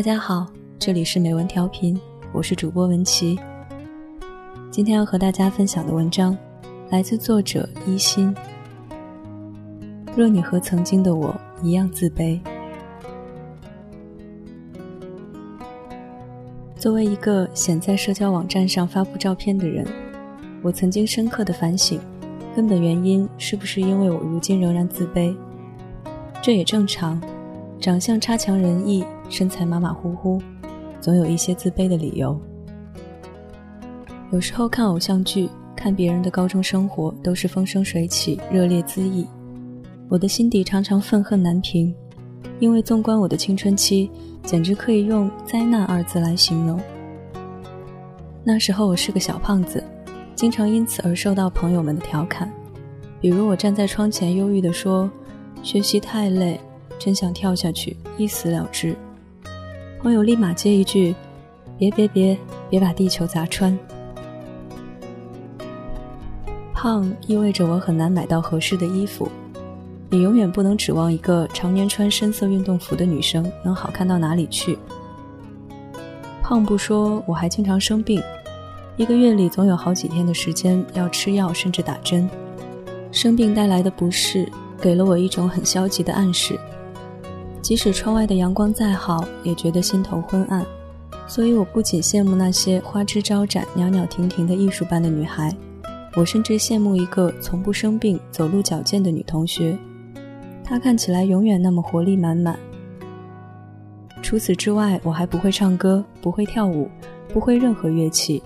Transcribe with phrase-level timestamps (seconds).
[0.00, 0.46] 大家好，
[0.78, 2.00] 这里是美文调频，
[2.32, 3.38] 我是主播文琪。
[4.70, 6.34] 今天要和大家分享的文章
[6.88, 8.34] 来自作者一心。
[10.16, 12.40] 若你和曾经的我一样自卑，
[16.76, 19.86] 作为一个显在社交网站上发布照片的人，
[20.62, 22.00] 我曾经深刻的反省，
[22.56, 25.36] 根本原因是不是因为我如今仍然自卑？
[26.40, 27.20] 这也正常，
[27.78, 29.04] 长相差强人意。
[29.30, 30.42] 身材马马虎虎，
[31.00, 32.38] 总有一些自卑的理由。
[34.32, 39.26] 有时候看偶像剧，看别人的高中生活都是风生水起、热烈恣意，
[40.08, 41.94] 我的心底常常愤恨难平，
[42.58, 44.10] 因为纵观我的青春期，
[44.42, 46.78] 简直可以用“灾难”二字来形容。
[48.42, 49.82] 那时候我是个小胖子，
[50.34, 52.50] 经常因此而受到朋友们的调侃，
[53.20, 55.10] 比如我站在窗前忧郁地说
[55.62, 56.60] ：“学习太累，
[56.98, 58.96] 真想跳下去一死了之。”
[60.02, 61.14] 朋友立马接一句
[61.76, 62.34] ：“别别别，
[62.70, 63.78] 别把地球砸穿。”
[66.72, 69.28] 胖意味着我很难买到合适的衣服，
[70.08, 74.78] 你永远不能指望一个常年穿深色运动服的女生能好看到哪里去。
[76.42, 78.22] 胖不说，我还经常生病，
[78.96, 82.26] 一个月里总有好几天的时间要吃药甚至打针。
[83.12, 86.58] 生病带来的不适，给了我一种很消极的暗示。
[87.70, 90.66] 即使窗外的阳光再好，也觉得心头昏暗。
[91.28, 95.56] 所以，我不仅羡慕那些花枝招展、袅袅婷婷的艺术般的女孩，
[96.16, 99.78] 我甚至羡慕一个从不生病、走路矫健的女同学。
[100.64, 102.58] 她看起来永远那么活力满满。
[104.20, 106.88] 除此之外，我还不会唱歌，不会跳舞，
[107.28, 108.42] 不会任何乐器，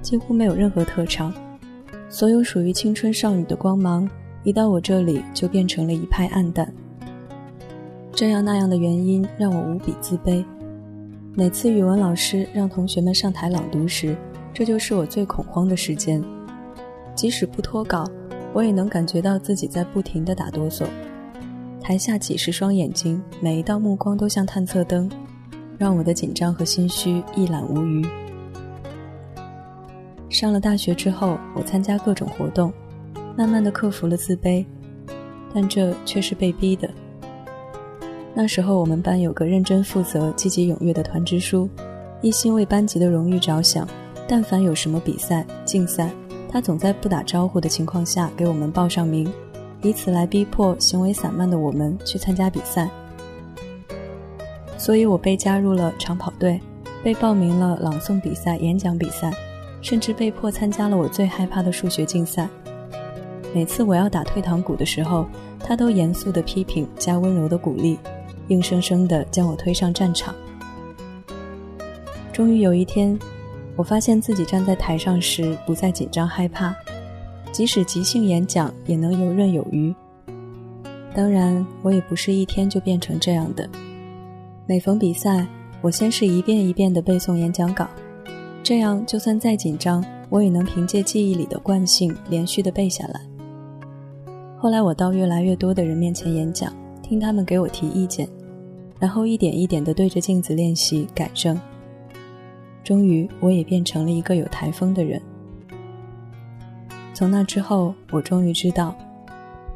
[0.00, 1.34] 几乎没有任何特长。
[2.08, 4.08] 所有属于青春少女的光芒，
[4.44, 6.72] 一到我这里就变成了一派暗淡。
[8.14, 10.44] 这样那样的原因让我无比自卑。
[11.34, 14.14] 每次语文老师让同学们上台朗读时，
[14.52, 16.22] 这就是我最恐慌的时间。
[17.14, 18.06] 即使不脱稿，
[18.52, 20.84] 我也能感觉到自己在不停地打哆嗦。
[21.80, 25.10] 台下几十双眼睛，每一道目光都像探测灯，
[25.78, 28.06] 让我的紧张和心虚一览无余。
[30.28, 32.72] 上了大学之后，我参加各种活动，
[33.36, 34.64] 慢慢的克服了自卑，
[35.54, 36.88] 但这却是被逼的。
[38.34, 41.68] 那时候我们班有个认真负责、积极踊跃的团支书，
[42.22, 43.86] 一心为班级的荣誉着想。
[44.26, 46.10] 但凡有什么比赛、竞赛，
[46.48, 49.30] 他总在不打招呼的情况下给我们报上名，
[49.82, 52.88] 以此来逼迫行为散漫的我们去参加比赛。
[54.78, 56.58] 所以我被加入了长跑队，
[57.02, 59.30] 被报名了朗诵比赛、演讲比赛，
[59.82, 62.48] 甚至被迫参加了我最害怕的数学竞赛。
[63.52, 65.26] 每次我要打退堂鼓的时候，
[65.60, 67.98] 他都严肃的批评加温柔的鼓励。
[68.52, 70.34] 硬生生地将我推上战场。
[72.32, 73.18] 终于有一天，
[73.76, 76.74] 我发现自己站在台上时不再紧张害怕，
[77.50, 79.94] 即使即兴演讲也能游刃有余。
[81.14, 83.68] 当然，我也不是一天就变成这样的。
[84.66, 85.46] 每逢比赛，
[85.80, 87.88] 我先是一遍一遍地背诵演讲稿，
[88.62, 93.20] 这样就算再紧张，我也能凭借记忆里的惯性连续地背下来。
[94.58, 96.72] 后来，我到越来越多的人面前演讲。
[97.02, 98.26] 听他们给我提意见，
[99.02, 101.60] 然后一点一点地对着镜子练习改正。
[102.84, 105.20] 终于，我也变成了一个有台风的人。
[107.12, 108.94] 从那之后，我终于知道，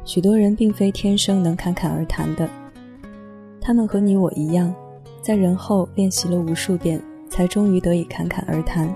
[0.05, 2.49] 许多人并非天生能侃侃而谈的，
[3.59, 4.73] 他们和你我一样，
[5.21, 6.97] 在人后练习了无数遍，
[7.29, 8.95] 才终于得以侃侃而谈。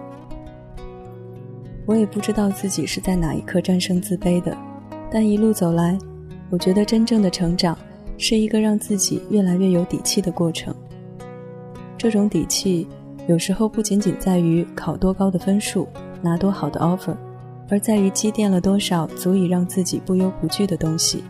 [1.86, 4.58] 我也不知道自己是在哪一刻战胜自卑的，
[5.12, 5.98] 但一路走来，
[6.50, 7.78] 我觉得真正的成长。
[8.22, 10.72] 是一个让自己越来越有底气的过程。
[11.98, 12.88] 这种底气，
[13.28, 15.88] 有时候不仅仅在于考多高的分数，
[16.22, 17.16] 拿多好的 offer，
[17.68, 21.24] 而在于积淀了多少足以让自己不忧不惧的东西。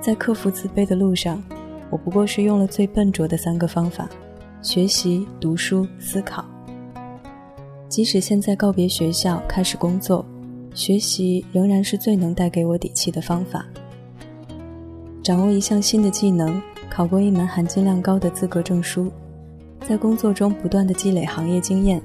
[0.00, 1.42] 在克服自卑的路上，
[1.90, 4.08] 我不过是用了最笨拙的三个方法：
[4.62, 6.44] 学习、读书、思考。
[7.88, 10.24] 即使现在告别学校，开始工作，
[10.72, 13.66] 学习仍然是最能带给我底气的方法。
[15.24, 16.60] 掌握一项新的技能，
[16.90, 19.10] 考过一门含金量高的资格证书，
[19.88, 21.98] 在工作中不断的积累行业经验，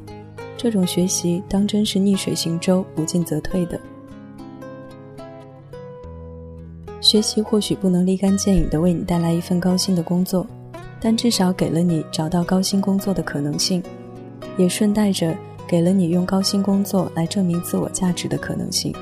[0.56, 3.78] 这种学习当真是逆水行舟，不进则退的。
[7.02, 10.48] 学习或许不能立竿见影的为你带来一份高薪的工作，
[11.02, 13.84] 但至少给了你找到高薪工作的可能性，
[14.56, 15.36] 也顺带着
[15.68, 18.96] 给了你用高薪工作来证明自我价值的可能性。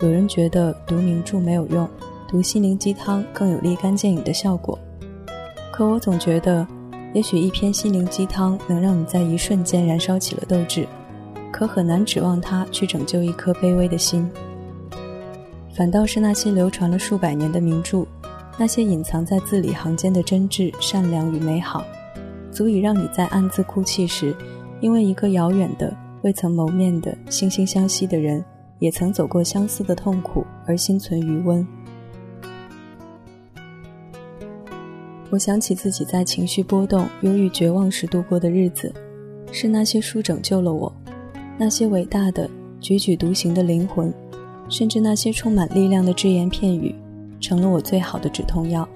[0.00, 1.88] 有人觉得读名著没有用，
[2.28, 4.78] 读心灵鸡汤更有立竿见影的效果。
[5.72, 6.64] 可我总觉得，
[7.12, 10.86] 也许一篇心灵鸡汤能让你在一瞬间燃烧起了斗志，
[11.50, 14.30] 可很难指望它去拯救一颗卑微的心。
[15.74, 18.06] 反倒是那些流传了数百年的名著，
[18.56, 21.84] 那些隐藏在字里行间的真挚、善良与美好，
[22.52, 24.32] 足以让你在暗自哭泣时，
[24.80, 25.92] 因为一个遥远的、
[26.22, 28.44] 未曾谋面的惺惺相惜的人，
[28.78, 31.66] 也曾走过相似的痛苦而心存余温。
[35.30, 38.92] 我想起自己在情绪波动、忧郁、绝望时度过的日子，
[39.52, 40.92] 是那些书拯救了我，
[41.58, 42.48] 那些伟大的、
[42.80, 44.12] 踽踽独行的灵魂。
[44.70, 46.94] 甚至那些充满力量的只言片语，
[47.40, 48.86] 成了我最好的止痛药。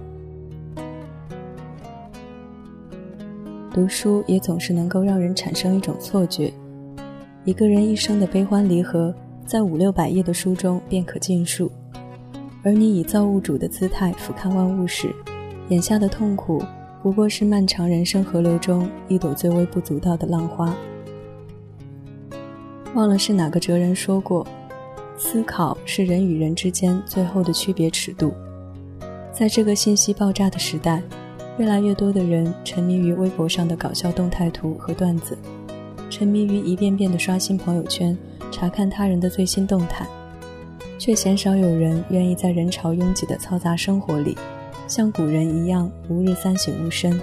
[3.72, 6.52] 读书也总是能够让人产生一种错觉，
[7.46, 9.14] 一个人一生的悲欢离合，
[9.46, 11.70] 在五六百页的书中便可尽数。
[12.62, 15.14] 而你以造物主的姿态俯瞰万物时，
[15.68, 16.62] 眼下的痛苦
[17.02, 20.74] 不过是漫长人生河流中一朵最微不足道的浪花。
[22.94, 24.46] 忘了是哪个哲人说过。
[25.18, 28.32] 思考是人与人之间最后的区别尺度。
[29.30, 31.00] 在这个信息爆炸的时代，
[31.58, 35.38] 越来越多的人沉迷于微博上的搞笑动态图和段子，
[36.10, 38.16] 沉迷于一遍遍的刷新朋友圈，
[38.52, 40.06] 查看他人的最新动态，
[40.98, 44.38] 却鲜少有人愿意在人潮拥挤的嘈杂生活里，
[44.86, 47.20] 像古人一样吾日三省吾身。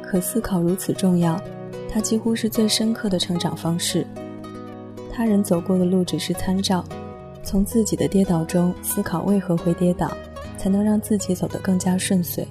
[0.00, 1.38] 可思考如此重要，
[1.92, 4.06] 它几乎是最深刻的成长方式。
[5.12, 6.82] 他人走过的路只是参照，
[7.42, 10.10] 从自己的跌倒中思考为何会跌倒，
[10.56, 12.46] 才能让自己走得更加顺遂。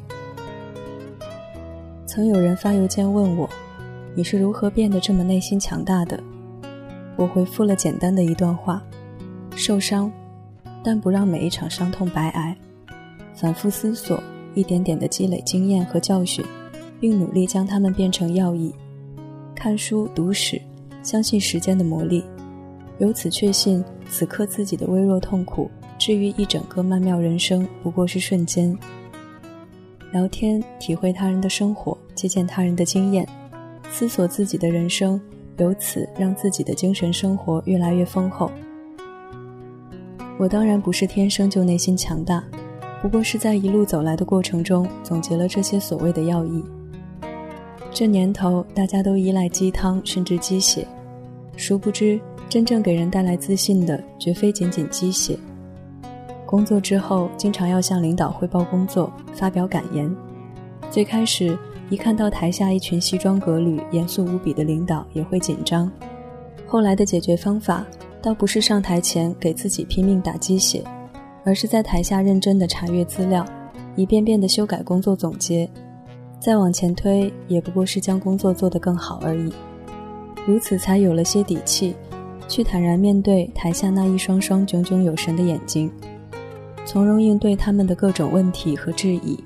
[2.06, 3.50] 曾有人发邮件问我
[4.14, 6.22] ：“你是如何变得这么内心强大的？”
[7.18, 8.82] 我回复了简单的一段话：
[9.56, 10.12] 受伤，
[10.84, 12.56] 但不让每一场伤痛白挨；
[13.34, 14.22] 反复思索，
[14.54, 16.46] 一点点的积累经验和教训，
[17.00, 18.72] 并努力将它们变成要义；
[19.56, 20.62] 看书读史，
[21.02, 22.24] 相信时间的魔力。
[23.00, 28.78] 由此确信，此刻自己的微弱痛苦，治愈一整个曼妙人生不过是瞬间。
[30.12, 33.28] 聊天，体会他人的生活，借鉴他人的经验，
[33.90, 35.20] 思索自己的人生，
[35.58, 38.50] 由此让自己的精神生活越来越丰厚。
[40.38, 42.44] 我当然不是天生就内心强大，
[43.02, 46.64] 不过是在一路走来的过程中，总结了这些所谓的要义。
[47.92, 50.88] 这年头，大家都依赖鸡汤，甚至鸡血，
[51.56, 52.20] 殊不知。
[52.50, 55.38] 真正给人带来自信的，绝非仅仅鸡血。
[56.46, 60.10] 工作之后，经常要向领导汇报工作、发表感言。
[60.90, 61.58] 最开始，
[61.90, 65.90] 一看到台下一群西装革履、严肃无比的领导，也会紧张。
[66.66, 67.86] 后来的解决方法，
[68.22, 70.84] 倒不是上台前给自己拼命打鸡血，
[71.46, 73.46] 而是在台下认真的查阅资料，
[73.96, 75.70] 一遍遍的修改工作总结。
[76.40, 79.52] 再往前推，也不过是将工作做得更好而已。
[80.46, 81.96] 如此，才有了些底气。
[82.50, 85.92] 去坦然面对台下那一双双炯炯有神的眼睛，
[86.86, 89.38] 从容应对他们的各种问题和质疑。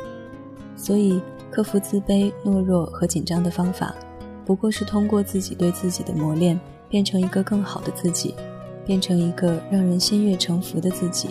[0.76, 1.20] 所以，
[1.52, 3.94] 克服自卑、懦弱和紧张的方法，
[4.46, 8.34] 不过是通过自己对自己的磨练，变成一个更好的自己，
[8.86, 11.30] 变成一个让人心悦诚服的自己。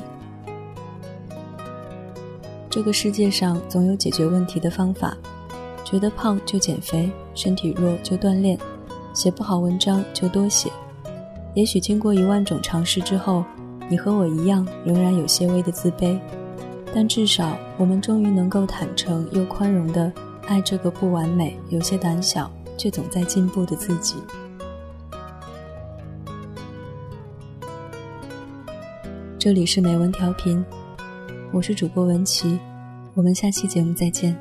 [2.68, 5.16] 这个世界上总有解决问题的方法，
[5.84, 8.56] 觉得胖就减肥，身体弱就锻炼，
[9.12, 10.70] 写不好文章就多写。
[11.54, 13.44] 也许经过一万种尝试之后，
[13.88, 16.16] 你和我一样，仍然有些微的自卑，
[16.92, 20.12] 但至少我们终于能够坦诚又宽容的
[20.46, 24.16] 爱这个不完美、有些胆小却总在进步的自己。
[29.38, 30.62] 这里是美文调频，
[31.52, 32.58] 我是主播文琪，
[33.14, 34.36] 我们下期节目再见。